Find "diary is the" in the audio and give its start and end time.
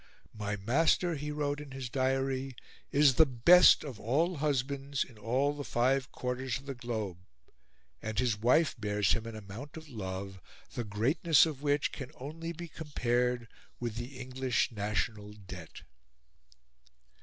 1.87-3.25